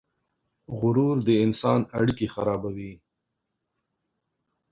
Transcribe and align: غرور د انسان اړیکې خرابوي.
غرور 0.77 1.15
د 1.27 1.29
انسان 1.45 1.81
اړیکې 1.99 2.27
خرابوي. 2.33 2.93